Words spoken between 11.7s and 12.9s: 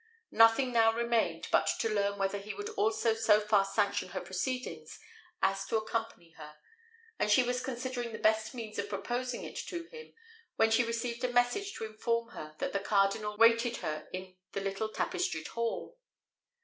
to inform her that the